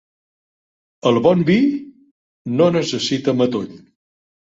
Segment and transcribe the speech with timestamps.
[1.09, 1.59] El bon vi
[2.57, 3.73] no necessita matoll